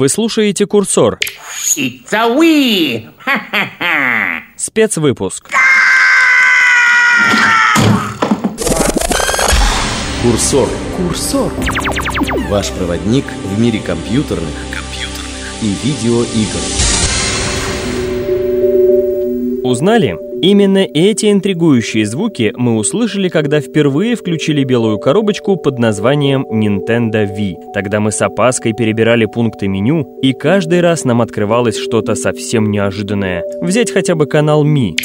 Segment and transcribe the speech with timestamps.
[0.00, 1.18] Вы слушаете «Курсор».
[1.76, 3.06] It's a we!
[4.56, 5.50] Спецвыпуск.
[10.22, 10.70] Курсор.
[10.96, 11.52] Курсор.
[12.48, 16.62] Ваш проводник в мире компьютерных, компьютерных и видеоигр.
[19.64, 20.29] Узнали?
[20.42, 27.72] Именно эти интригующие звуки мы услышали, когда впервые включили белую коробочку под названием Nintendo Wii.
[27.74, 33.44] Тогда мы с опаской перебирали пункты меню, и каждый раз нам открывалось что-то совсем неожиданное.
[33.60, 34.96] Взять хотя бы канал Ми.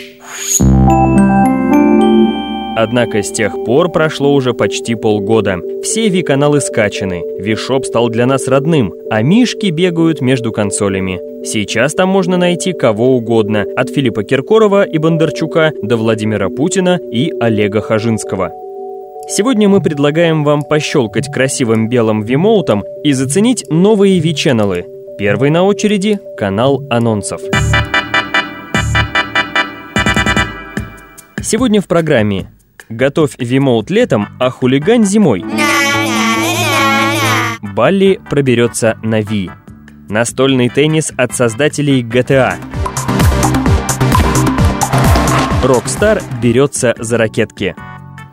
[2.78, 5.60] Однако с тех пор прошло уже почти полгода.
[5.82, 11.20] Все Ви-каналы скачаны, Вишоп стал для нас родным, а мишки бегают между консолями.
[11.46, 17.32] Сейчас там можно найти кого угодно, от Филиппа Киркорова и Бондарчука до Владимира Путина и
[17.40, 18.52] Олега Хажинского.
[19.30, 24.86] Сегодня мы предлагаем вам пощелкать красивым белым вимоутом и заценить новые Ви-ченнелы.
[25.18, 27.42] Первый на очереди– канал анонсов.
[31.42, 32.48] Сегодня в программе
[32.90, 35.44] «Готовь вимоут летом, а хулигань зимой».
[37.62, 39.52] Балли проберется на Ви.
[40.08, 42.56] Настольный теннис от создателей GTA.
[45.64, 47.76] Rockstar берется за ракетки.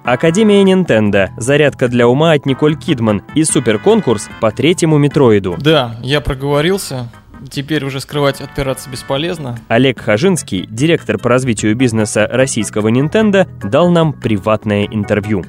[0.04, 5.56] Академия Nintendo, зарядка для ума от Николь Кидман и суперконкурс по третьему Метроиду.
[5.58, 7.08] Да, я проговорился.
[7.50, 9.58] Теперь уже скрывать отпираться бесполезно.
[9.68, 15.44] Олег Хажинский, директор по развитию бизнеса российского Nintendo, дал нам приватное интервью.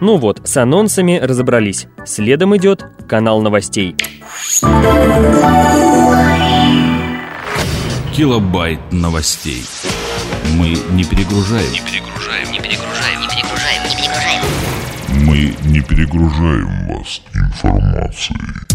[0.00, 1.86] Ну вот, с анонсами разобрались.
[2.04, 3.94] Следом идет канал новостей.
[8.12, 9.62] Килобайт новостей.
[10.56, 11.72] Мы не перегружаем.
[11.72, 14.42] Не перегружаем, не перегружаем, не перегружаем, не перегружаем.
[15.24, 18.71] Мы не перегружаем вас информацией.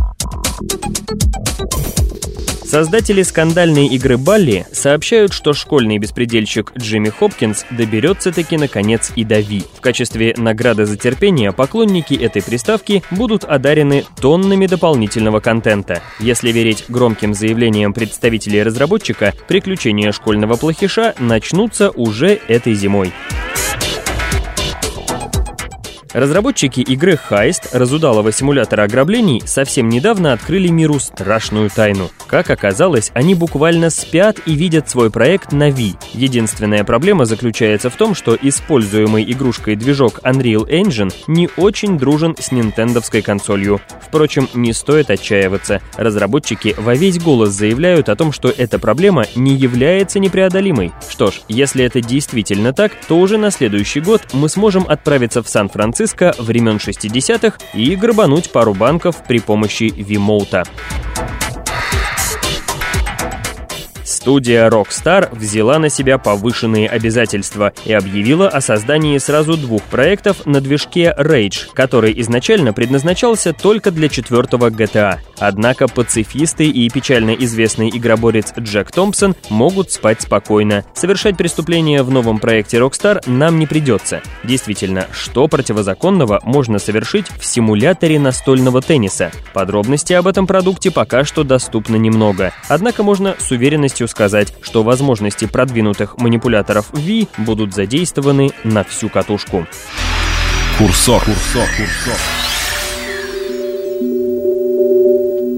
[2.67, 9.39] Создатели скандальной игры Балли сообщают, что школьный беспредельщик Джимми Хопкинс доберется таки наконец и до
[9.39, 9.63] Ви.
[9.73, 16.01] В качестве награды за терпение поклонники этой приставки будут одарены тоннами дополнительного контента.
[16.19, 23.13] Если верить громким заявлениям представителей разработчика, приключения школьного плохиша начнутся уже этой зимой.
[26.17, 32.09] Разработчики игры Heist, разудалого симулятора ограблений, совсем недавно открыли миру страшную тайну.
[32.25, 35.95] Как оказалось, они буквально спят и видят свой проект на Wii.
[36.13, 42.51] Единственная проблема заключается в том, что используемый игрушкой движок Unreal Engine не очень дружен с
[42.51, 43.79] нинтендовской консолью.
[44.01, 45.81] Впрочем, не стоит отчаиваться.
[45.97, 50.93] Разработчики во весь голос заявляют о том, что эта проблема не является непреодолимой.
[51.07, 55.47] Что ж, если это действительно так, то уже на следующий год мы сможем отправиться в
[55.47, 56.06] Сан-Франциско
[56.37, 60.63] времен 60-х и грабануть пару банков при помощи Вимоута.
[64.27, 70.59] Студия Rockstar взяла на себя повышенные обязательства и объявила о создании сразу двух проектов на
[70.59, 75.19] движке Rage, который изначально предназначался только для четвертого GTA.
[75.39, 80.83] Однако пацифисты и печально известный игроборец Джек Томпсон могут спать спокойно.
[80.93, 84.21] Совершать преступления в новом проекте Rockstar нам не придется.
[84.43, 89.31] Действительно, что противозаконного можно совершить в симуляторе настольного тенниса?
[89.53, 92.51] Подробности об этом продукте пока что доступно немного.
[92.67, 99.09] Однако можно с уверенностью сказать, сказать, что возможности продвинутых манипуляторов V будут задействованы на всю
[99.09, 99.67] катушку.
[100.79, 101.23] Курсор.
[101.23, 101.67] Курсор.
[101.77, 102.46] Курсор.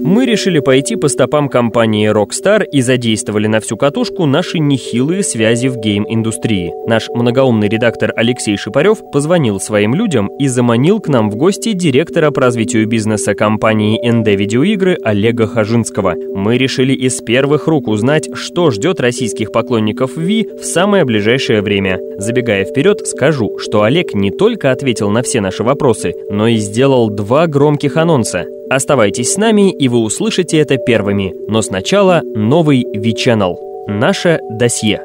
[0.02, 5.66] Мы решили пойти по стопам компании Rockstar и задействовали на всю катушку наши нехилые связи
[5.68, 6.72] в гейм-индустрии.
[6.86, 12.30] Наш многоумный редактор Алексей Шипарев позвонил своим людям и заманил к нам в гости директора
[12.30, 16.14] по развитию бизнеса компании ND Видеоигры Олега Хажинского.
[16.34, 21.98] Мы решили из первых рук узнать, что ждет российских поклонников Ви в самое ближайшее время.
[22.16, 27.10] Забегая вперед, скажу, что Олег не только ответил на все наши вопросы, но и сделал
[27.10, 28.46] два громких анонса.
[28.70, 31.34] Оставайтесь с нами, и вы услышите это первыми.
[31.48, 33.56] Но сначала новый V-Channel.
[33.88, 35.02] Наше досье.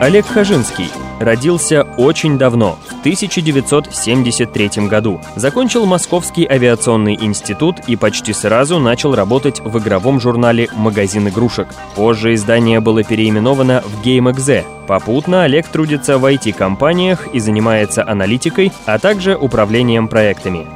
[0.00, 0.88] Олег Хажинский
[1.18, 5.20] родился очень давно, в 1973 году.
[5.36, 11.68] Закончил Московский авиационный институт и почти сразу начал работать в игровом журнале «Магазин игрушек».
[11.94, 14.64] Позже издание было переименовано в GameXZ.
[14.88, 20.66] Попутно Олег трудится в IT-компаниях и занимается аналитикой, а также управлением проектами.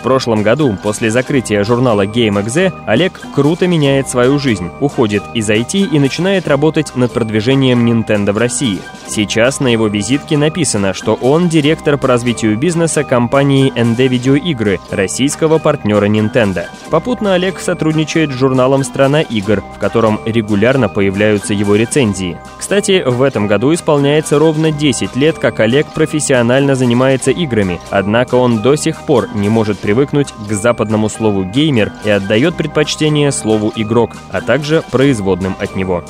[0.00, 5.90] В прошлом году, после закрытия журнала GameXZ, Олег круто меняет свою жизнь, уходит из IT
[5.92, 8.78] и начинает работать над продвижением Nintendo в России.
[9.06, 15.58] Сейчас на его визитке написано, что он директор по развитию бизнеса компании ND Видеоигры, российского
[15.58, 16.64] партнера Nintendo.
[16.90, 22.38] Попутно Олег сотрудничает с журналом «Страна игр», в котором регулярно появляются его рецензии.
[22.58, 28.62] Кстати, в этом году исполняется ровно 10 лет, как Олег профессионально занимается играми, однако он
[28.62, 34.12] до сих пор не может привыкнуть к западному слову «геймер» и отдает предпочтение слову «игрок»,
[34.30, 36.04] а также производным от него.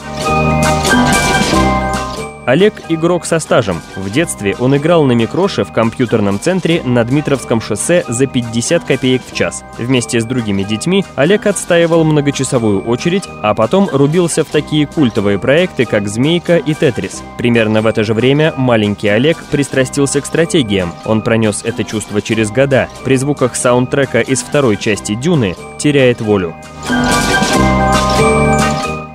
[2.51, 3.81] Олег– игрок со стажем.
[3.95, 9.23] В детстве он играл на микроше в компьютерном центре на Дмитровском шоссе за 50 копеек
[9.25, 9.63] в час.
[9.79, 15.85] Вместе с другими детьми Олег отстаивал многочасовую очередь, а потом рубился в такие культовые проекты,
[15.85, 17.23] как «Змейка» и «Тетрис».
[17.39, 20.93] Примерно в это же время маленький Олег пристрастился к стратегиям.
[21.05, 22.89] Он пронес это чувство через года.
[23.05, 26.57] При звуках саундтрека из второй части «Дюны» теряет волю.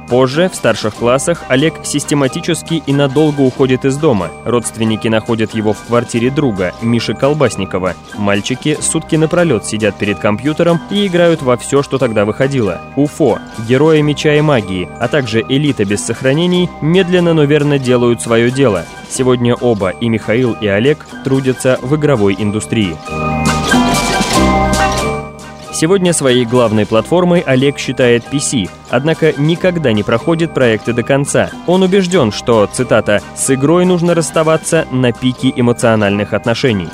[0.07, 4.29] Позже, в старших классах, Олег систематически и надолго уходит из дома.
[4.45, 7.93] Родственники находят его в квартире друга, Миши Колбасникова.
[8.17, 12.81] Мальчики сутки напролет сидят перед компьютером и играют во все, что тогда выходило.
[12.95, 18.51] Уфо, Герои Меча и Магии, а также Элита без сохранений медленно, но верно делают свое
[18.51, 18.85] дело.
[19.09, 22.95] Сегодня оба, и Михаил, и Олег, трудятся в игровой индустрии.
[25.75, 31.49] Сегодня своей главной платформой Олег считает PC, однако никогда не проходит проекты до конца.
[31.67, 36.87] Он убежден, что, цитата, «с игрой нужно расставаться на пике эмоциональных отношений».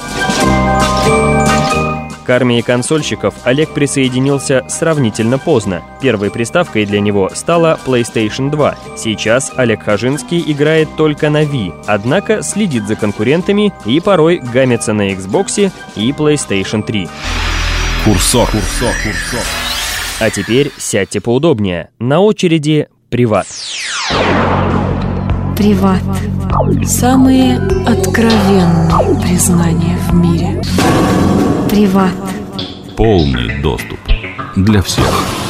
[2.26, 5.84] К армии консольщиков Олег присоединился сравнительно поздно.
[6.02, 8.76] Первой приставкой для него стала PlayStation 2.
[8.98, 15.12] Сейчас Олег Хажинский играет только на Wii, однако следит за конкурентами и порой гамится на
[15.12, 17.08] Xbox и PlayStation 3.
[18.04, 18.50] Курсор.
[18.50, 18.94] Курсор.
[19.04, 19.46] Курсор.
[20.20, 21.90] А теперь сядьте поудобнее.
[22.00, 23.46] На очереди приват.
[25.56, 26.02] Приват.
[26.84, 30.64] Самые откровенные признания в мире.
[31.70, 32.16] Приват.
[32.98, 34.00] Полный доступ
[34.56, 35.41] для всех.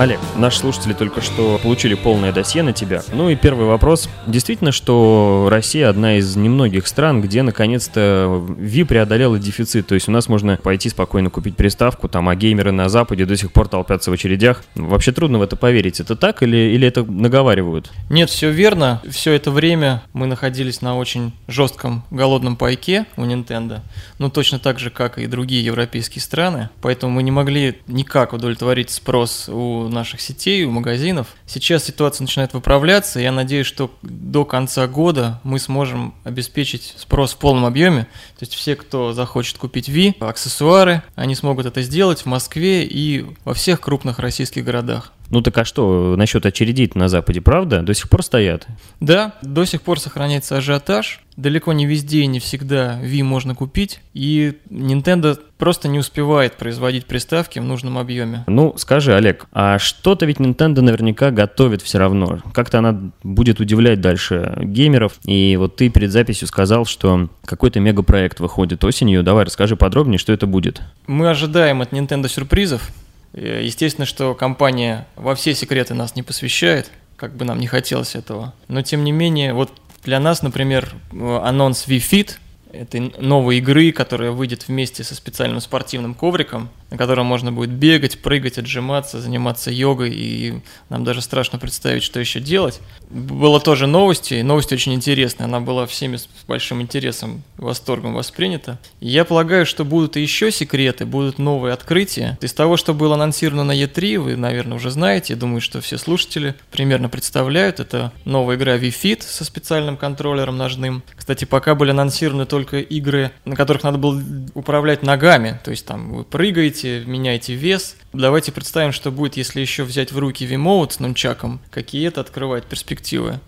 [0.00, 3.02] Олег, наши слушатели только что получили полное досье на тебя.
[3.12, 4.08] Ну и первый вопрос.
[4.26, 9.88] Действительно, что Россия одна из немногих стран, где наконец-то Ви преодолела дефицит.
[9.88, 13.36] То есть у нас можно пойти спокойно купить приставку, там, а геймеры на Западе до
[13.36, 14.64] сих пор толпятся в очередях.
[14.74, 16.00] Вообще трудно в это поверить.
[16.00, 17.92] Это так или, или это наговаривают?
[18.08, 19.02] Нет, все верно.
[19.06, 23.80] Все это время мы находились на очень жестком голодном пайке у Nintendo.
[24.18, 26.70] Ну, точно так же, как и другие европейские страны.
[26.80, 31.28] Поэтому мы не могли никак удовлетворить спрос у наших сетей, у магазинов.
[31.46, 37.38] Сейчас ситуация начинает выправляться, я надеюсь, что до конца года мы сможем обеспечить спрос в
[37.38, 38.02] полном объеме.
[38.38, 43.26] То есть все, кто захочет купить Ви, аксессуары, они смогут это сделать в Москве и
[43.44, 45.12] во всех крупных российских городах.
[45.30, 47.82] Ну так а что насчет очередей на Западе, правда?
[47.82, 48.66] До сих пор стоят?
[48.98, 51.20] Да, до сих пор сохраняется ажиотаж.
[51.36, 54.00] Далеко не везде и не всегда Wii можно купить.
[54.12, 58.44] И Nintendo просто не успевает производить приставки в нужном объеме.
[58.46, 62.40] Ну, скажи, Олег, а что-то ведь Nintendo наверняка готовит все равно.
[62.52, 65.18] Как-то она будет удивлять дальше геймеров.
[65.24, 69.22] И вот ты перед записью сказал, что какой-то мегапроект выходит осенью.
[69.22, 70.82] Давай расскажи подробнее, что это будет.
[71.06, 72.90] Мы ожидаем от Nintendo сюрпризов.
[73.32, 78.14] Э, Естественно, что компания во все секреты нас не посвящает, как бы нам не хотелось
[78.14, 78.54] этого.
[78.68, 79.72] Но тем не менее, вот
[80.04, 82.30] для нас, например, э, анонс Wii Fit
[82.72, 88.20] этой новой игры, которая выйдет вместе со специальным спортивным ковриком, на котором можно будет бегать,
[88.20, 92.80] прыгать, отжиматься, заниматься йогой, и нам даже страшно представить, что еще делать.
[93.08, 98.78] Было тоже новости, и новость очень интересная, она была всеми с большим интересом, восторгом воспринята.
[99.00, 102.38] И я полагаю, что будут еще секреты, будут новые открытия.
[102.40, 105.98] Из того, что было анонсировано на E3, вы, наверное, уже знаете, я думаю, что все
[105.98, 111.02] слушатели примерно представляют, это новая игра Wii Fit со специальным контроллером ножным.
[111.16, 114.20] Кстати, пока были анонсированы только игры, на которых надо было
[114.54, 117.96] управлять ногами, то есть там вы прыгаете, меняете вес.
[118.12, 122.64] Давайте представим, что будет, если еще взять в руки Wiimote с нунчаком, какие это открывает
[122.66, 123.40] перспективы.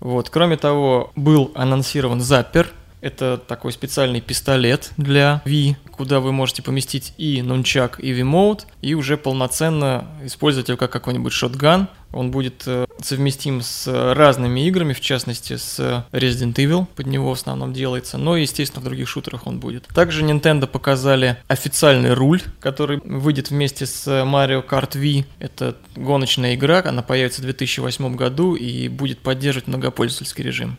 [0.00, 0.30] Вот.
[0.30, 2.70] Кроме того, был анонсирован Запер.
[3.04, 8.94] Это такой специальный пистолет для Wii, куда вы можете поместить и нунчак, и Wiimote, и
[8.94, 11.88] уже полноценно использовать его как какой-нибудь шотган.
[12.12, 17.32] Он будет э, совместим с разными играми, в частности с Resident Evil, под него в
[17.34, 19.86] основном делается, но, естественно, в других шутерах он будет.
[19.88, 25.26] Также Nintendo показали официальный руль, который выйдет вместе с Mario Kart Wii.
[25.40, 30.78] Это гоночная игра, она появится в 2008 году и будет поддерживать многопользовательский режим.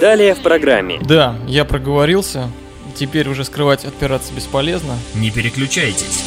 [0.00, 0.98] Далее в программе.
[1.00, 2.50] Да, я проговорился.
[2.94, 4.94] Теперь уже скрывать отпираться бесполезно.
[5.14, 6.22] Не переключайтесь.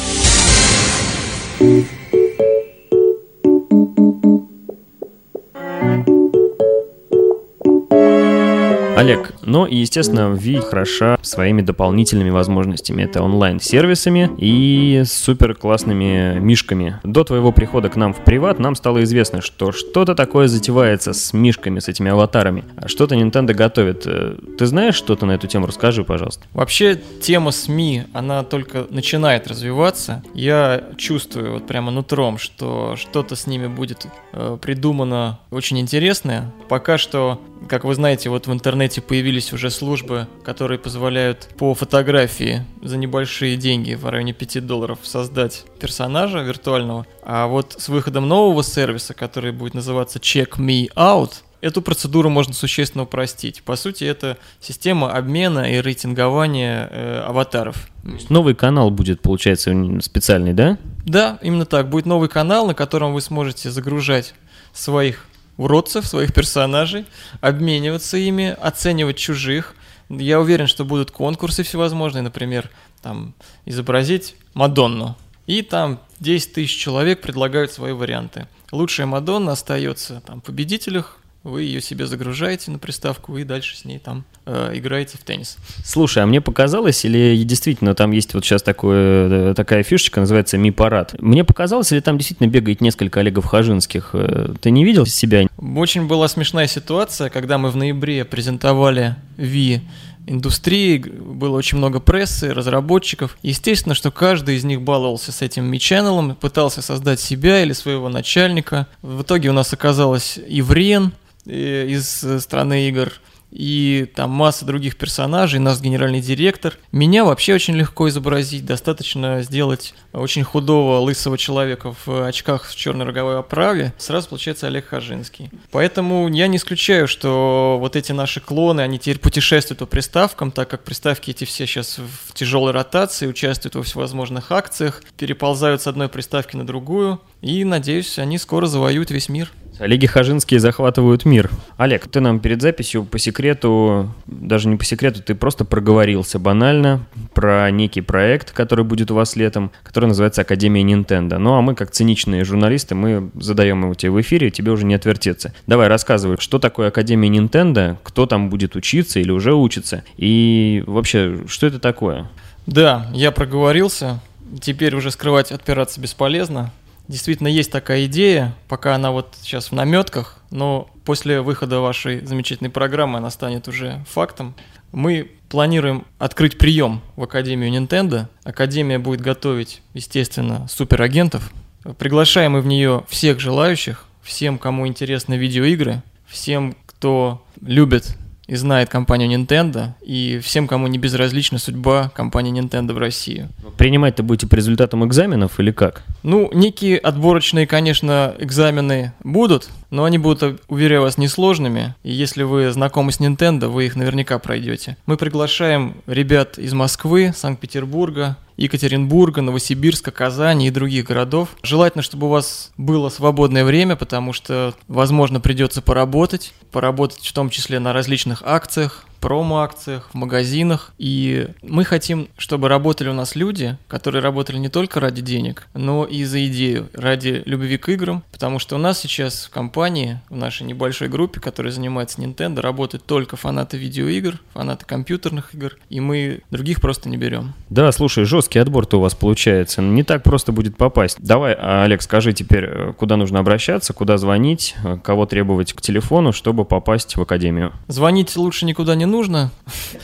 [9.00, 13.02] Олег, ну и, естественно, Ви хороша своими дополнительными возможностями.
[13.02, 17.00] Это онлайн-сервисами и супер классными мишками.
[17.02, 21.32] До твоего прихода к нам в приват нам стало известно, что что-то такое затевается с
[21.32, 22.64] мишками, с этими аватарами.
[22.76, 24.06] А что-то Nintendo готовит.
[24.06, 25.66] Э, ты знаешь что-то на эту тему?
[25.66, 26.44] Расскажи, пожалуйста.
[26.52, 30.22] Вообще, тема СМИ, она только начинает развиваться.
[30.34, 36.52] Я чувствую вот прямо нутром, что что-то с ними будет э, придумано очень интересное.
[36.68, 42.64] Пока что, как вы знаете, вот в интернете появились уже службы, которые позволяют по фотографии
[42.82, 47.06] за небольшие деньги, в районе 5 долларов, создать персонажа виртуального.
[47.22, 52.54] А вот с выходом нового сервиса, который будет называться Check Me Out, Эту процедуру можно
[52.54, 53.62] существенно упростить.
[53.62, 57.88] По сути, это система обмена и рейтингования э, аватаров.
[58.30, 60.78] Новый канал будет, получается, специальный, да?
[61.04, 61.90] Да, именно так.
[61.90, 64.34] Будет новый канал, на котором вы сможете загружать
[64.72, 65.26] своих
[65.60, 67.04] уродцев, своих персонажей,
[67.42, 69.74] обмениваться ими, оценивать чужих.
[70.08, 72.70] Я уверен, что будут конкурсы всевозможные, например,
[73.02, 73.34] там
[73.66, 75.16] изобразить Мадонну.
[75.46, 78.46] И там 10 тысяч человек предлагают свои варианты.
[78.72, 83.98] Лучшая Мадонна остается там победителях, вы ее себе загружаете на приставку и дальше с ней
[83.98, 85.56] там э, играете в теннис.
[85.84, 90.58] Слушай, а мне показалось, или действительно там есть вот сейчас такое, э, такая фишечка, называется
[90.58, 91.20] Ми-парад.
[91.20, 94.10] Мне показалось, или там действительно бегает несколько Олегов Хажинских.
[94.12, 95.46] Э, ты не видел себя?
[95.58, 99.80] Очень была смешная ситуация, когда мы в ноябре презентовали Ви
[100.26, 103.36] индустрии, было очень много прессы, разработчиков.
[103.42, 108.86] Естественно, что каждый из них баловался с этим ми-ченнелом, пытался создать себя или своего начальника.
[109.02, 111.12] В итоге у нас оказалось Иврен,
[111.50, 113.12] из э, страны игр,
[113.50, 116.78] и там масса других персонажей, наш генеральный директор.
[116.92, 123.06] Меня вообще очень легко изобразить, достаточно сделать очень худого лысого человека в очках в черной
[123.06, 125.50] роговой оправе, сразу получается Олег Хажинский.
[125.70, 130.68] Поэтому я не исключаю, что вот эти наши клоны, они теперь путешествуют по приставкам, так
[130.68, 136.08] как приставки эти все сейчас в тяжелой ротации, участвуют во всевозможных акциях, переползают с одной
[136.08, 139.50] приставки на другую, и, надеюсь, они скоро завоюют весь мир.
[139.80, 141.50] Олеги Хажинские захватывают мир.
[141.78, 147.06] Олег, ты нам перед записью по секрету, даже не по секрету, ты просто проговорился банально
[147.32, 151.38] про некий проект, который будет у вас летом, который называется Академия Nintendo.
[151.38, 154.94] Ну а мы, как циничные журналисты, мы задаем его тебе в эфире, тебе уже не
[154.94, 155.54] отвертеться.
[155.66, 161.38] Давай, рассказывай, что такое Академия Nintendo, кто там будет учиться или уже учится, и вообще,
[161.48, 162.28] что это такое?
[162.66, 164.20] Да, я проговорился.
[164.60, 166.70] Теперь уже скрывать, отпираться бесполезно.
[167.10, 172.70] Действительно, есть такая идея, пока она вот сейчас в наметках, но после выхода вашей замечательной
[172.70, 174.54] программы она станет уже фактом.
[174.92, 178.28] Мы планируем открыть прием в Академию Nintendo.
[178.44, 181.50] Академия будет готовить, естественно, суперагентов.
[181.98, 188.16] Приглашаем мы в нее всех желающих, всем, кому интересны видеоигры, всем, кто любит
[188.50, 193.48] и знает компанию Nintendo, и всем, кому не безразлична судьба компании Nintendo в России.
[193.78, 196.02] Принимать-то будете по результатам экзаменов или как?
[196.24, 202.72] Ну, некие отборочные, конечно, экзамены будут, но они будут, уверяю вас, несложными, и если вы
[202.72, 204.96] знакомы с Nintendo, вы их наверняка пройдете.
[205.06, 211.48] Мы приглашаем ребят из Москвы, Санкт-Петербурга, Екатеринбурга, Новосибирска, Казани и других городов.
[211.62, 217.48] Желательно, чтобы у вас было свободное время, потому что, возможно, придется поработать, поработать в том
[217.48, 220.92] числе на различных акциях, промо-акциях, в магазинах.
[220.98, 226.04] И мы хотим, чтобы работали у нас люди, которые работали не только ради денег, но
[226.04, 228.22] и за идею, ради любви к играм.
[228.32, 233.04] Потому что у нас сейчас в компании, в нашей небольшой группе, которая занимается Nintendo, работают
[233.04, 237.54] только фанаты видеоигр, фанаты компьютерных игр, и мы других просто не берем.
[237.68, 239.82] Да, слушай, жесткий отбор-то у вас получается.
[239.82, 241.16] Не так просто будет попасть.
[241.20, 245.80] Давай, а, Олег, скажи теперь, э, куда нужно обращаться, куда звонить, э, кого требовать к
[245.80, 247.72] телефону, чтобы попасть в академию?
[247.88, 249.50] Звонить лучше никуда не нужно.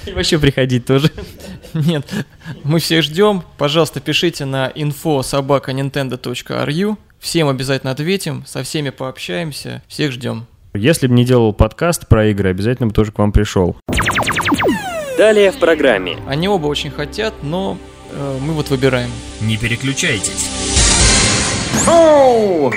[0.07, 1.11] И вообще приходить тоже.
[1.75, 2.07] Нет,
[2.65, 3.43] мы всех ждем.
[3.59, 6.97] Пожалуйста, пишите на info собака nintendo.ru.
[7.19, 9.83] Всем обязательно ответим, со всеми пообщаемся.
[9.89, 10.47] Всех ждем.
[10.75, 13.77] Если бы не делал подкаст про игры, обязательно бы тоже к вам пришел.
[15.17, 16.19] Далее в программе.
[16.29, 17.79] Они оба очень хотят, но
[18.13, 19.11] э, мы вот выбираем.
[19.41, 20.51] Не переключайтесь.
[21.87, 22.73] Ho!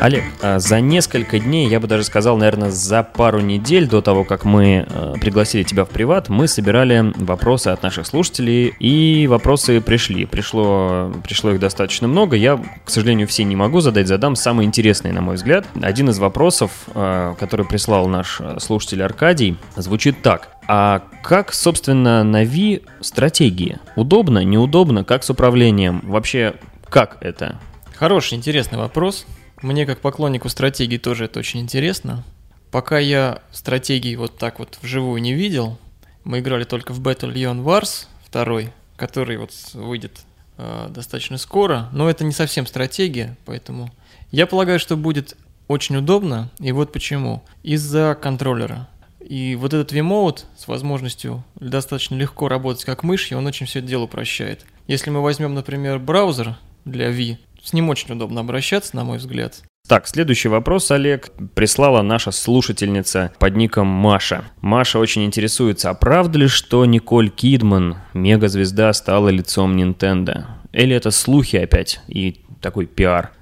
[0.00, 4.24] Олег, а за несколько дней, я бы даже сказал, наверное, за пару недель до того,
[4.24, 9.82] как мы э, пригласили тебя в приват, мы собирали вопросы от наших слушателей, и вопросы
[9.82, 10.24] пришли.
[10.24, 12.34] Пришло, пришло их достаточно много.
[12.34, 15.66] Я, к сожалению, все не могу задать, задам самые интересные, на мой взгляд.
[15.82, 20.48] Один из вопросов, э, который прислал наш э, слушатель Аркадий, звучит так.
[20.66, 23.78] А как, собственно, на Ви стратегии?
[23.96, 25.04] Удобно, неудобно?
[25.04, 26.00] Как с управлением?
[26.04, 26.54] Вообще,
[26.88, 27.58] как это?
[27.96, 29.26] Хороший, интересный вопрос.
[29.62, 32.24] Мне, как поклоннику стратегии, тоже это очень интересно.
[32.70, 35.78] Пока я стратегии вот так вот вживую не видел,
[36.24, 40.20] мы играли только в Battle Leon Wars 2, который вот выйдет
[40.56, 43.90] э, достаточно скоро, но это не совсем стратегия, поэтому
[44.30, 45.36] я полагаю, что будет
[45.68, 47.42] очень удобно, и вот почему.
[47.62, 48.88] Из-за контроллера.
[49.20, 54.04] И вот этот V-Mode с возможностью достаточно легко работать как мышью, он очень все дело
[54.04, 54.64] упрощает.
[54.86, 59.62] Если мы возьмем, например, браузер для V, с ним очень удобно обращаться, на мой взгляд.
[59.88, 64.44] Так, следующий вопрос, Олег, прислала наша слушательница под ником Маша.
[64.60, 70.44] Маша очень интересуется, а правда ли, что Николь Кидман, мегазвезда, стала лицом Nintendo?
[70.72, 73.32] Или это слухи опять и такой пиар?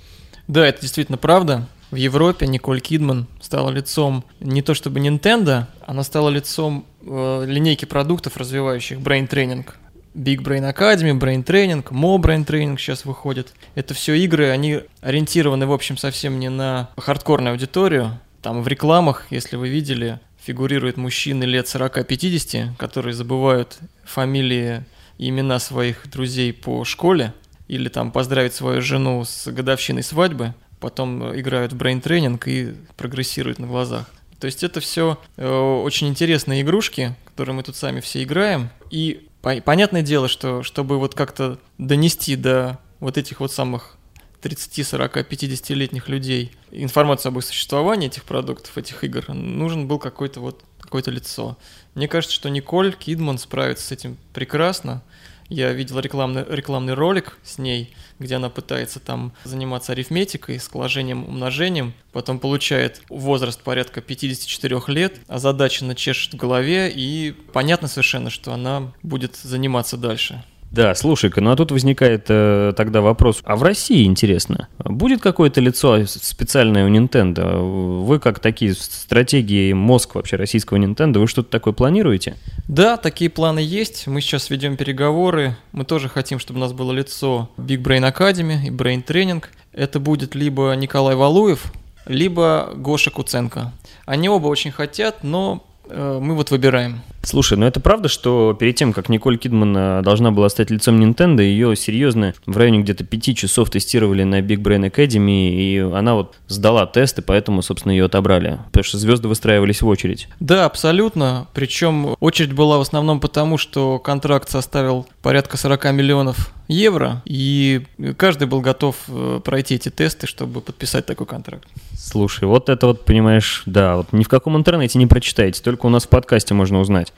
[0.47, 1.67] Да, это действительно правда.
[1.91, 7.85] В Европе Николь Кидман стала лицом не то чтобы Nintendo, она стала лицом э, линейки
[7.85, 9.67] продуктов, развивающих Training.
[10.15, 13.55] Big Brain Academy, Brain Training, Mo Brain Training сейчас выходит.
[13.75, 18.19] Это все игры, они ориентированы, в общем, совсем не на хардкорную аудиторию.
[18.43, 24.85] Там в рекламах, если вы видели, фигурируют мужчины лет 40-50, которые забывают фамилии
[25.19, 27.35] и имена своих друзей по школе,
[27.67, 33.67] или там поздравить свою жену с годовщиной свадьбы, потом играют в Training и прогрессируют на
[33.67, 34.07] глазах.
[34.41, 38.71] То есть это все э, очень интересные игрушки, которые мы тут сами все играем.
[38.91, 43.97] И понятное дело, что чтобы вот как-то донести до вот этих вот самых
[44.41, 50.41] 30, 40, 50-летних людей информацию об их существовании этих продуктов, этих игр, нужен был какой-то
[50.41, 51.59] вот какое-то лицо.
[51.95, 55.03] Мне кажется, что Николь Кидман справится с этим прекрасно.
[55.49, 61.95] Я видел рекламный, рекламный ролик с ней, где она пытается там заниматься арифметикой, сложением, умножением,
[62.13, 68.93] потом получает возраст порядка 54 лет, озадаченно чешет в голове, и понятно совершенно, что она
[69.03, 70.45] будет заниматься дальше.
[70.71, 75.61] Да, слушай-ка, ну а тут возникает э, тогда вопрос, а в России, интересно, будет какое-то
[75.61, 78.03] лицо специальное у Nintendo?
[78.05, 82.37] Вы как такие стратегии мозг вообще российского Nintendo, вы что-то такое планируете?
[82.69, 84.07] Да, такие планы есть.
[84.07, 85.57] Мы сейчас ведем переговоры.
[85.73, 89.45] Мы тоже хотим, чтобы у нас было лицо Big Brain Academy и Brain Training.
[89.73, 91.73] Это будет либо Николай Валуев,
[92.05, 93.73] либо Гоша Куценко.
[94.05, 97.03] Они оба очень хотят, но мы вот выбираем.
[97.23, 100.99] Слушай, ну это правда, что перед тем, как Николь Кидман э, должна была стать лицом
[100.99, 106.15] Nintendo, ее серьезно в районе где-то пяти часов тестировали на Big Brain Academy, и она
[106.15, 108.61] вот сдала тесты, поэтому, собственно, ее отобрали.
[108.67, 110.29] Потому что звезды выстраивались в очередь.
[110.41, 111.49] Да, абсолютно.
[111.53, 117.83] Причем очередь была в основном потому, что контракт составил порядка 40 миллионов евро, и
[118.17, 121.67] каждый был готов э, пройти эти тесты, чтобы подписать такой контракт.
[121.97, 125.89] Слушай, вот это вот, понимаешь, да, вот ни в каком интернете не прочитаете, только у
[125.89, 127.13] нас в подкасте можно узнать.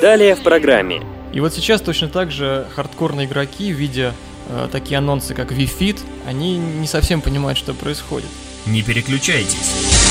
[0.00, 1.02] Далее в программе.
[1.32, 4.12] И вот сейчас точно так же хардкорные игроки, видя
[4.48, 8.28] э, такие анонсы, как Wii они не совсем понимают, что происходит.
[8.66, 10.04] Не переключайтесь.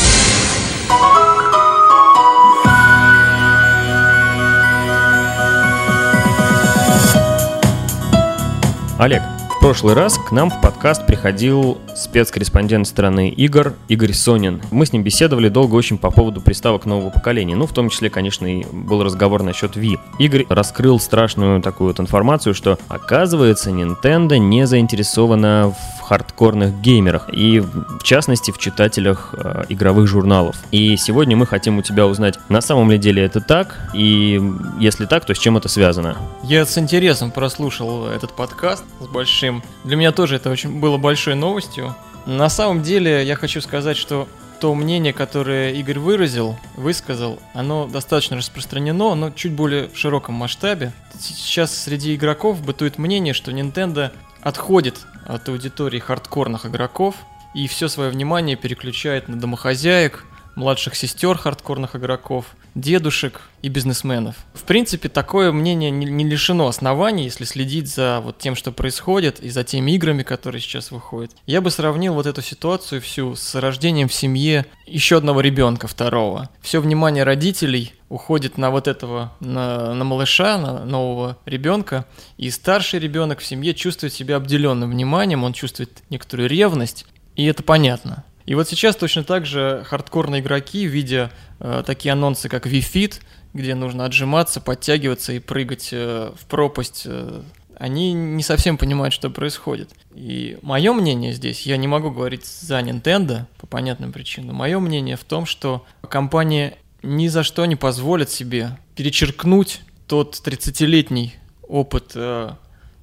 [9.00, 9.22] Олег,
[9.58, 14.64] в прошлый раз нам в подкаст приходил спецкорреспондент страны игр Игорь Сонин.
[14.72, 17.56] Мы с ним беседовали долго очень по поводу приставок нового поколения.
[17.56, 20.00] Ну, в том числе, конечно, и был разговор насчет Wii.
[20.18, 27.60] Игорь раскрыл страшную такую вот информацию, что, оказывается, Nintendo не заинтересована в хардкорных геймерах и,
[27.60, 30.56] в частности, в читателях э, игровых журналов.
[30.72, 34.42] И сегодня мы хотим у тебя узнать, на самом ли деле это так, и
[34.80, 36.18] если так, то с чем это связано?
[36.44, 39.64] Я с интересом прослушал этот подкаст с большим.
[39.84, 41.96] Для меня тоже это очень было большой новостью.
[42.26, 44.28] На самом деле, я хочу сказать, что
[44.60, 50.94] то мнение, которое Игорь выразил, высказал, оно достаточно распространено, но чуть более в широком масштабе.
[51.20, 57.16] Сейчас среди игроков бытует мнение, что Nintendo отходит от аудитории хардкорных игроков
[57.54, 64.36] и все свое внимание переключает на домохозяек, младших сестер хардкорных игроков дедушек и бизнесменов.
[64.54, 69.40] В принципе, такое мнение не, не лишено оснований, если следить за вот тем, что происходит,
[69.40, 71.32] и за теми играми, которые сейчас выходят.
[71.46, 76.50] Я бы сравнил вот эту ситуацию всю с рождением в семье еще одного ребенка, второго.
[76.62, 82.06] Все внимание родителей уходит на вот этого, на, на малыша, на нового ребенка,
[82.38, 87.06] и старший ребенок в семье чувствует себя обделенным вниманием, он чувствует некоторую ревность,
[87.36, 88.24] и это понятно.
[88.46, 93.22] И вот сейчас точно так же хардкорные игроки, видя э, такие анонсы, как Wii
[93.54, 97.42] где нужно отжиматься, подтягиваться и прыгать э, в пропасть, э,
[97.78, 99.92] они не совсем понимают, что происходит.
[100.14, 105.18] И мое мнение здесь, я не могу говорить за Nintendo по понятным причинам, мое мнение
[105.18, 111.36] в том, что компания ни за что не позволит себе перечеркнуть тот 30-летний
[111.68, 112.52] опыт э,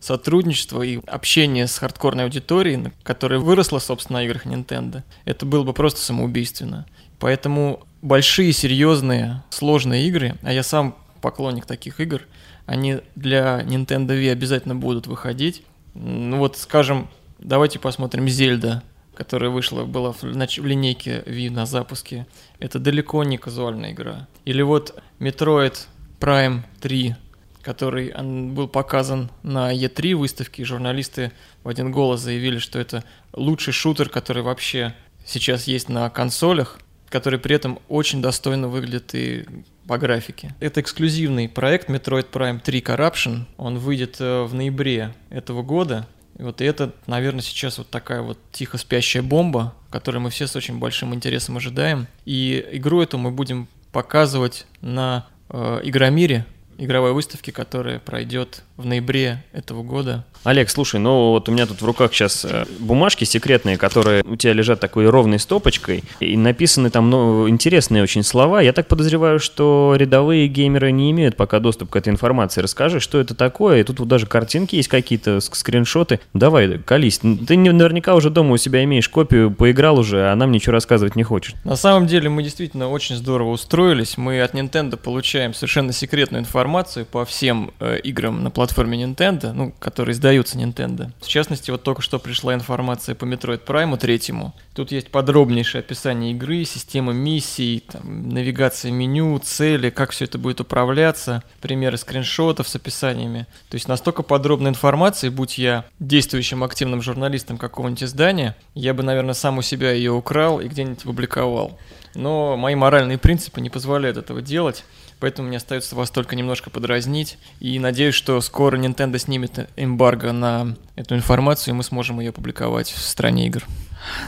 [0.01, 5.03] сотрудничества и общения с хардкорной аудиторией, которая выросла, собственно, на играх Nintendo.
[5.25, 6.87] Это было бы просто самоубийственно.
[7.19, 12.23] Поэтому большие, серьезные, сложные игры, а я сам поклонник таких игр,
[12.67, 15.63] они для Nintendo Wii обязательно будут выходить.
[15.95, 17.09] Ну вот, скажем,
[17.39, 18.83] давайте посмотрим Зельда,
[19.15, 22.27] которая вышла, была в, в линейке Wii на запуске.
[22.59, 24.29] Это далеко не казуальная игра.
[24.45, 25.77] Или вот Metroid
[26.21, 27.17] Prime 3,
[27.63, 28.13] который
[28.53, 34.09] был показан на E3 выставке, и журналисты в один голос заявили, что это лучший шутер,
[34.09, 34.95] который вообще
[35.25, 39.45] сейчас есть на консолях, который при этом очень достойно выглядит и
[39.87, 40.55] по графике.
[40.61, 43.47] Это эксклюзивный проект Metroid Prime 3 Corruption.
[43.57, 46.07] Он выйдет э, в ноябре этого года.
[46.39, 50.55] И вот это, наверное, сейчас вот такая вот тихо спящая бомба, которую мы все с
[50.55, 52.07] очень большим интересом ожидаем.
[52.25, 56.47] И игру эту мы будем показывать на э, Игромире,
[56.81, 60.25] игровой выставки, которая пройдет в ноябре этого года.
[60.43, 64.37] Олег, слушай, ну вот у меня тут в руках сейчас э, бумажки секретные, которые у
[64.37, 68.63] тебя лежат такой ровной стопочкой, и написаны там ну, интересные очень слова.
[68.63, 72.63] Я так подозреваю, что рядовые геймеры не имеют пока доступ к этой информации.
[72.63, 76.21] Расскажи, что это такое, и тут вот даже картинки есть какие-то, скриншоты.
[76.33, 77.19] Давай, колись.
[77.19, 81.23] Ты наверняка уже дома у себя имеешь копию, поиграл уже, а нам ничего рассказывать не
[81.23, 81.55] хочешь.
[81.65, 84.17] На самом деле мы действительно очень здорово устроились.
[84.17, 89.73] Мы от Nintendo получаем совершенно секретную информацию по всем э, играм на платформе Nintendo, ну,
[89.79, 91.11] которые издают издаются Nintendo.
[91.21, 94.55] В частности, вот только что пришла информация по Metroid Prime третьему.
[94.75, 100.61] Тут есть подробнейшее описание игры, система миссий, там, навигация меню, цели, как все это будет
[100.61, 103.47] управляться, примеры скриншотов с описаниями.
[103.69, 109.35] То есть настолько подробной информации, будь я действующим активным журналистом какого-нибудь издания, я бы, наверное,
[109.35, 111.79] сам у себя ее украл и где-нибудь опубликовал.
[112.15, 114.85] Но мои моральные принципы не позволяют этого делать.
[115.21, 117.39] Поэтому мне остается вас только немножко подразнить.
[117.61, 122.91] И надеюсь, что скоро Nintendo снимет эмбарго на эту информацию, и мы сможем ее публиковать
[122.91, 123.65] в стране игр.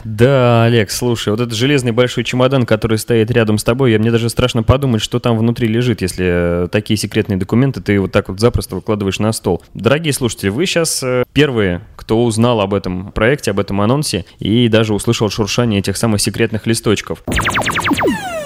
[0.03, 4.11] Да, Олег, слушай, вот этот железный большой чемодан, который стоит рядом с тобой, я мне
[4.11, 8.29] даже страшно подумать, что там внутри лежит, если э, такие секретные документы ты вот так
[8.29, 9.63] вот запросто выкладываешь на стол.
[9.73, 14.67] Дорогие слушатели, вы сейчас э, первые, кто узнал об этом проекте, об этом анонсе и
[14.67, 17.23] даже услышал шуршание этих самых секретных листочков.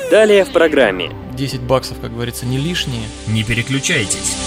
[0.10, 1.12] Далее в программе.
[1.34, 3.04] 10 баксов, как говорится, не лишние.
[3.28, 4.38] Не переключайтесь.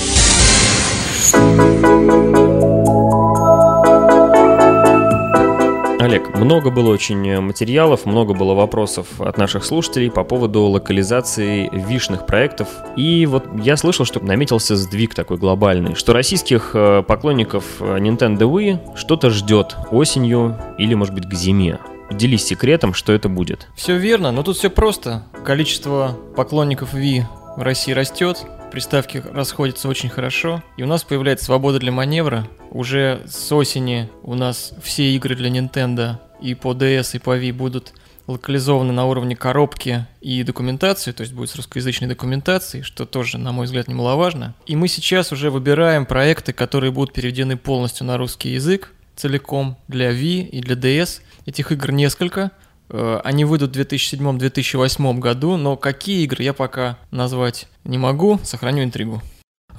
[6.00, 12.24] Олег, много было очень материалов, много было вопросов от наших слушателей по поводу локализации вишных
[12.24, 12.68] проектов.
[12.96, 18.50] И вот я слышал, что наметился сдвиг такой глобальный, что российских э, поклонников э, Nintendo
[18.50, 21.78] Wii что-то ждет осенью или, может быть, к зиме.
[22.10, 23.68] Делись секретом, что это будет.
[23.76, 25.24] Все верно, но тут все просто.
[25.44, 27.24] Количество поклонников Wii
[27.56, 32.46] в России растет, приставки расходятся очень хорошо, и у нас появляется свобода для маневра.
[32.70, 37.52] Уже с осени у нас все игры для Nintendo и по DS, и по Wii
[37.52, 37.92] будут
[38.26, 43.52] локализованы на уровне коробки и документации, то есть будет с русскоязычной документацией, что тоже, на
[43.52, 44.54] мой взгляд, немаловажно.
[44.66, 50.12] И мы сейчас уже выбираем проекты, которые будут переведены полностью на русский язык, целиком для
[50.12, 51.20] Wii и для DS.
[51.46, 52.50] Этих игр несколько.
[52.88, 58.84] Э, они выйдут в 2007-2008 году, но какие игры я пока назвать не могу, сохраню
[58.84, 59.22] интригу.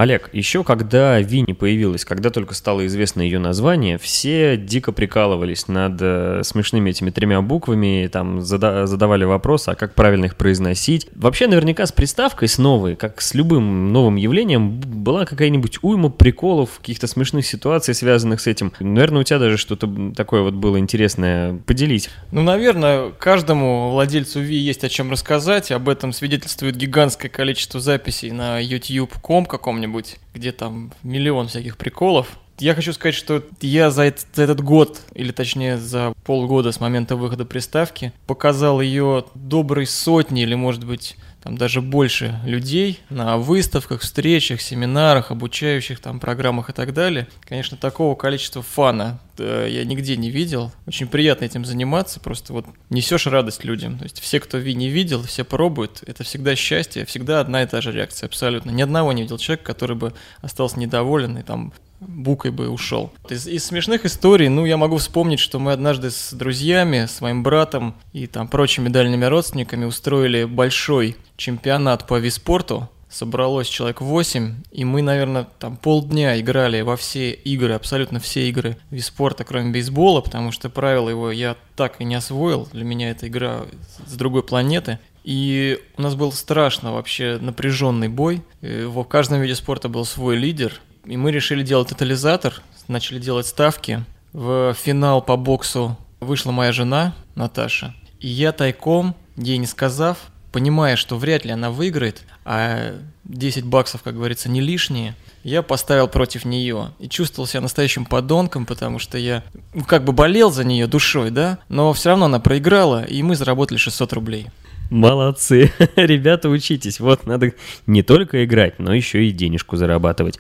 [0.01, 5.97] Олег, еще когда Винни появилась, когда только стало известно ее название, все дико прикалывались над
[6.01, 11.07] э, смешными этими тремя буквами, там зада- задавали вопросы, а как правильно их произносить.
[11.13, 16.79] Вообще, наверняка с приставкой, с новой, как с любым новым явлением, была какая-нибудь уйма приколов,
[16.79, 18.73] каких-то смешных ситуаций, связанных с этим.
[18.79, 21.59] Наверное, у тебя даже что-то такое вот было интересное.
[21.67, 22.09] Поделись.
[22.31, 25.71] Ну, наверное, каждому владельцу Wii есть о чем рассказать.
[25.71, 32.39] Об этом свидетельствует гигантское количество записей на YouTube.com каком каком-нибудь, где там миллион всяких приколов.
[32.59, 36.79] Я хочу сказать, что я за этот, за этот год, или точнее за полгода с
[36.79, 43.37] момента выхода приставки, показал ее доброй сотни или, может быть, там даже больше людей на
[43.37, 47.27] выставках, встречах, семинарах, обучающих там программах и так далее.
[47.41, 50.71] Конечно, такого количества фана э, я нигде не видел.
[50.85, 53.97] Очень приятно этим заниматься, просто вот несешь радость людям.
[53.97, 57.65] То есть все, кто ви не видел, все пробуют, это всегда счастье, всегда одна и
[57.65, 58.69] та же реакция, абсолютно.
[58.69, 63.13] Ни одного не видел человека, который бы остался недоволен и там букой бы ушел.
[63.29, 67.43] Из, из смешных историй, ну, я могу вспомнить, что мы однажды с друзьями, с моим
[67.43, 72.87] братом и там прочими дальними родственниками устроили большой чемпионат по виспорту.
[73.09, 78.77] Собралось человек 8, и мы, наверное, там полдня играли во все игры, абсолютно все игры
[78.89, 82.69] виспорта, кроме бейсбола, потому что правила его я так и не освоил.
[82.71, 83.63] Для меня эта игра
[84.05, 84.99] с другой планеты.
[85.25, 88.43] И у нас был страшно вообще напряженный бой.
[88.61, 94.05] В каждом виде спорта был свой лидер, и мы решили делать тотализатор, начали делать ставки.
[94.31, 97.93] В финал по боксу вышла моя жена Наташа.
[98.21, 104.03] И я тайком, ей не сказав, понимая, что вряд ли она выиграет, а 10 баксов,
[104.03, 109.17] как говорится, не лишние, я поставил против нее и чувствовал себя настоящим подонком, потому что
[109.17, 113.23] я ну, как бы болел за нее душой, да, но все равно она проиграла, и
[113.23, 114.47] мы заработали 600 рублей.
[114.89, 115.71] Молодцы.
[115.95, 116.99] Ребята, учитесь.
[116.99, 117.53] Вот надо
[117.87, 120.39] не только играть, но еще и денежку зарабатывать.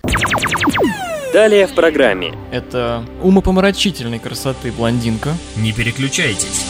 [1.31, 2.33] Далее в программе.
[2.51, 5.33] Это умопомрачительной красоты блондинка.
[5.55, 6.65] Не переключайтесь.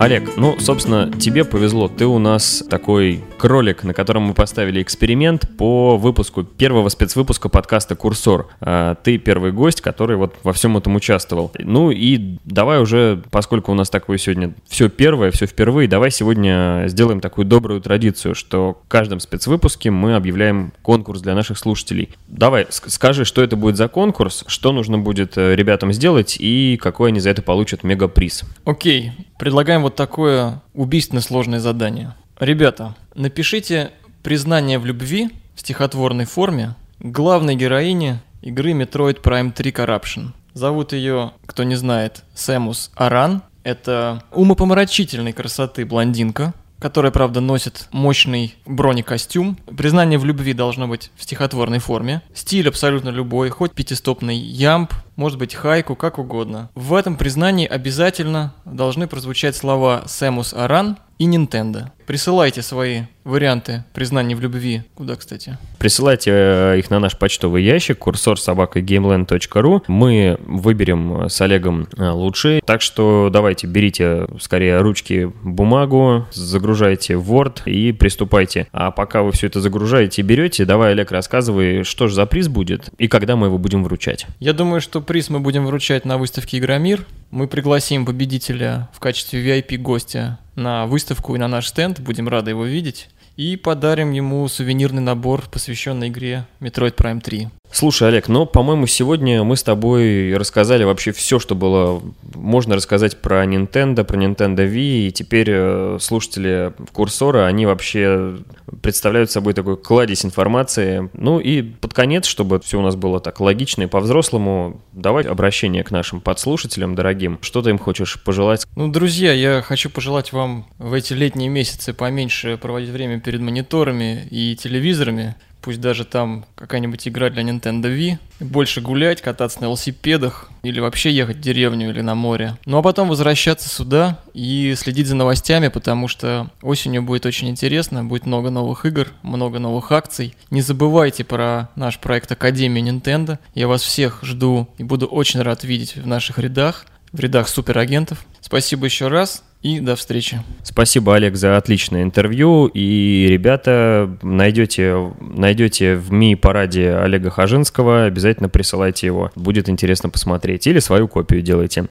[0.00, 1.86] Олег, ну, собственно, тебе повезло.
[1.86, 7.96] Ты у нас такой кролик, на котором мы поставили эксперимент по выпуску первого спецвыпуска подкаста
[7.96, 8.48] «Курсор».
[8.62, 11.52] А, ты первый гость, который вот во всем этом участвовал.
[11.58, 16.84] Ну и давай уже, поскольку у нас такое сегодня все первое, все впервые, давай сегодня
[16.86, 22.08] сделаем такую добрую традицию, что в каждом спецвыпуске мы объявляем конкурс для наших слушателей.
[22.26, 27.10] Давай, скажи, что это будет за конкурс, что нужно будет э, ребятам сделать и какой
[27.10, 28.44] они за это получат мегаприз.
[28.64, 32.14] Окей, предлагаем вот такое убийственно сложное задание.
[32.38, 33.90] Ребята, напишите
[34.22, 40.28] признание в любви в стихотворной форме главной героине игры Metroid Prime 3 Corruption.
[40.54, 43.42] Зовут ее, кто не знает, Сэмус Аран.
[43.62, 49.58] Это умопомрачительной красоты блондинка, которая, правда, носит мощный бронекостюм.
[49.76, 52.22] Признание в любви должно быть в стихотворной форме.
[52.34, 56.70] Стиль абсолютно любой, хоть пятистопный ямб, может быть хайку, как угодно.
[56.74, 61.90] В этом признании обязательно должны прозвучать слова «Сэмус Аран» и Nintendo.
[62.06, 64.82] Присылайте свои варианты признаний в любви.
[64.94, 65.58] Куда, кстати?
[65.78, 69.82] Присылайте э, их на наш почтовый ящик курсор собака gameland.ru.
[69.86, 72.62] Мы выберем с Олегом э, лучшие.
[72.64, 78.66] Так что давайте, берите скорее ручки, бумагу, загружайте в Word и приступайте.
[78.72, 82.48] А пока вы все это загружаете и берете, давай, Олег, рассказывай, что же за приз
[82.48, 84.26] будет и когда мы его будем вручать.
[84.40, 87.04] Я думаю, что приз мы будем вручать на выставке Игромир.
[87.30, 92.00] Мы пригласим победителя в качестве VIP-гостя на выставку и на наш стенд.
[92.00, 93.08] Будем рады его видеть.
[93.36, 97.48] И подарим ему сувенирный набор, посвященный игре Metroid Prime 3.
[97.72, 102.02] Слушай, Олег, но, по-моему, сегодня мы с тобой рассказали вообще все, что было
[102.34, 108.38] можно рассказать про Nintendo, про Nintendo Wii, и теперь э, слушатели курсора, они вообще
[108.82, 111.10] представляют собой такой кладезь информации.
[111.12, 115.84] Ну и под конец, чтобы все у нас было так логично и по-взрослому, давай обращение
[115.84, 117.38] к нашим подслушателям дорогим.
[117.40, 118.66] Что ты им хочешь пожелать?
[118.74, 124.26] Ну, друзья, я хочу пожелать вам в эти летние месяцы поменьше проводить время перед мониторами
[124.30, 130.50] и телевизорами, пусть даже там какая-нибудь игра для Nintendo Wii, больше гулять, кататься на велосипедах
[130.62, 132.56] или вообще ехать в деревню или на море.
[132.66, 138.04] Ну а потом возвращаться сюда и следить за новостями, потому что осенью будет очень интересно,
[138.04, 140.34] будет много новых игр, много новых акций.
[140.50, 143.38] Не забывайте про наш проект Академия Nintendo.
[143.54, 148.24] Я вас всех жду и буду очень рад видеть в наших рядах, в рядах суперагентов.
[148.40, 150.42] Спасибо еще раз и до встречи.
[150.62, 152.66] Спасибо, Олег, за отличное интервью.
[152.72, 159.30] И, ребята, найдете, найдете в Ми-параде Олега Хажинского, обязательно присылайте его.
[159.34, 160.66] Будет интересно посмотреть.
[160.66, 161.86] Или свою копию делайте.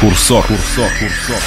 [0.00, 1.42] Курсор, курсор, курсор.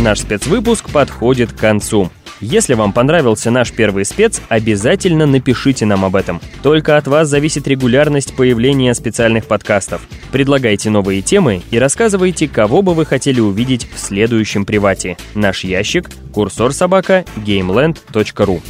[0.00, 2.10] Наш спецвыпуск подходит к концу.
[2.40, 6.40] Если вам понравился наш первый спец, обязательно напишите нам об этом.
[6.62, 10.02] Только от вас зависит регулярность появления специальных подкастов.
[10.30, 15.16] Предлагайте новые темы и рассказывайте, кого бы вы хотели увидеть в следующем привате.
[15.34, 18.62] Наш ящик– курсор собака gameland.ru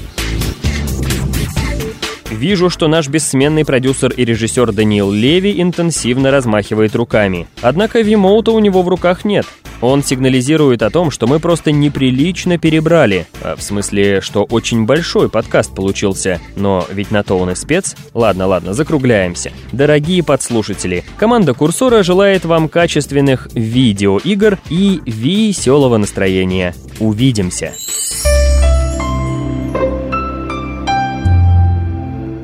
[2.31, 7.49] Вижу, что наш бессменный продюсер и режиссер Даниил Леви интенсивно размахивает руками.
[7.63, 9.47] Однако вимоута у него в руках нет.
[9.81, 13.27] Он сигнализирует о том, что мы просто неприлично перебрали.
[13.43, 16.41] А, в смысле, что очень большой подкаст получился.
[16.57, 17.95] Но ведь на то он и спец.
[18.15, 19.53] Ладно, ладно, закругляемся.
[19.73, 26.75] Дорогие подслушатели, команда Курсора желает вам качественных видеоигр и веселого настроения.
[26.99, 27.73] Увидимся!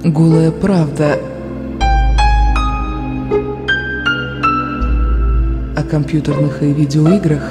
[0.05, 1.19] Голая правда
[5.77, 7.43] о компьютерных и видеоиграх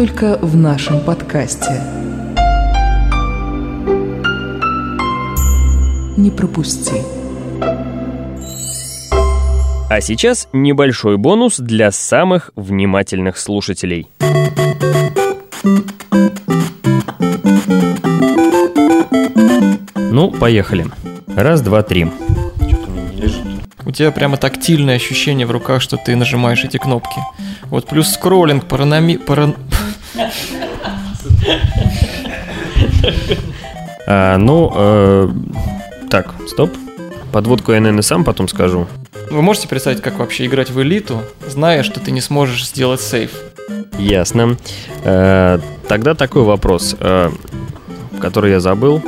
[0.00, 1.82] только в нашем подкасте.
[6.16, 7.02] Не пропусти.
[9.90, 14.08] А сейчас небольшой бонус для самых внимательных слушателей.
[19.96, 20.86] Ну, поехали.
[21.34, 22.06] Раз, два, три.
[23.90, 27.18] У тебя прямо тактильное ощущение в руках, что ты нажимаешь эти кнопки.
[27.64, 29.16] Вот плюс скроллинг, паранами...
[29.16, 29.56] Паран...
[34.06, 35.28] А, ну, э,
[36.08, 36.70] так, стоп.
[37.32, 38.86] Подводку я, наверное, сам потом скажу.
[39.28, 43.32] Вы можете представить, как вообще играть в элиту, зная, что ты не сможешь сделать сейф?
[43.98, 44.56] Ясно.
[45.02, 47.32] Э, тогда такой вопрос, э,
[48.20, 49.02] который я забыл.